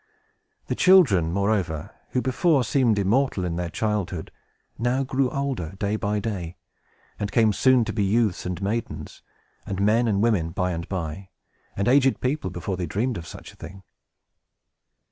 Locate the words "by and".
10.53-10.89, 10.89-11.87